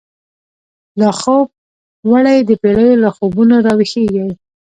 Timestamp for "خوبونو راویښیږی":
3.15-4.27